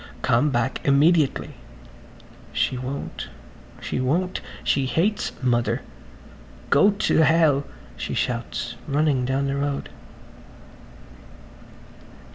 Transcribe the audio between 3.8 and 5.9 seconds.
won't. She hates Mother.